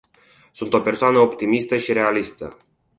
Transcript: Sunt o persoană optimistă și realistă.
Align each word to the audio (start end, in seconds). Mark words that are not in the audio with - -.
Sunt 0.51 0.73
o 0.73 0.79
persoană 0.79 1.19
optimistă 1.19 1.77
și 1.77 1.93
realistă. 1.93 2.57